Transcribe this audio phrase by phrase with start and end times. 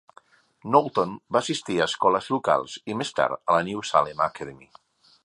[0.69, 4.71] Knowlton va assistir a escoles locals i més tard a la New Salem Academy.